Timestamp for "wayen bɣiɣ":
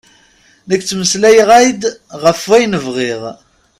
2.49-3.21